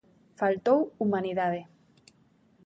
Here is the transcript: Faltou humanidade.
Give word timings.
Faltou 0.39 0.79
humanidade. 1.01 1.61